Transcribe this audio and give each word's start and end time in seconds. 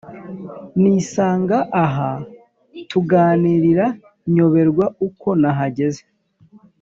nisanga 0.81 1.57
aha 1.83 2.11
tuganirira 2.89 3.85
nyoberwa 4.33 4.85
uko 5.07 5.27
nahageze 5.41 6.03